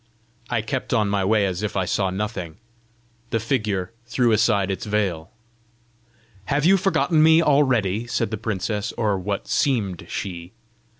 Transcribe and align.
I 0.49 0.63
kept 0.63 0.95
on 0.95 1.09
my 1.11 1.23
way 1.23 1.45
as 1.45 1.61
if 1.61 1.77
I 1.77 1.85
saw 1.85 2.09
nothing. 2.09 2.57
The 3.29 3.39
figure 3.39 3.91
threw 4.07 4.31
aside 4.31 4.71
its 4.71 4.87
veil. 4.87 5.29
"Have 6.45 6.65
you 6.65 6.75
forgotten 6.75 7.21
me 7.21 7.39
already?" 7.43 8.07
said 8.07 8.31
the 8.31 8.37
princess 8.37 8.91
or 8.97 9.19
what 9.19 9.47
seemed 9.47 10.07
she. 10.09 10.53